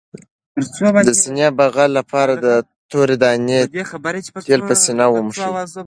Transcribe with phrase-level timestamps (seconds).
[1.07, 2.47] د سینې بغل لپاره د
[2.91, 3.59] تورې دانې
[4.47, 5.43] تېل په سینه ومښئ